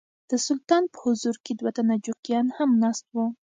[0.29, 3.25] د سلطان په حضور کې دوه تنه جوګیان هم ناست وو.